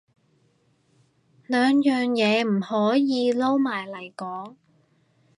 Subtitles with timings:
[1.45, 4.55] 兩樣嘢唔可以撈埋嚟講